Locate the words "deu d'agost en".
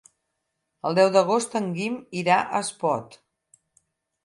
0.99-1.69